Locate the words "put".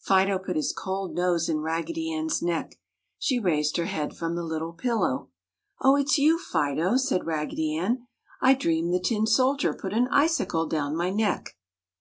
0.40-0.56, 9.72-9.92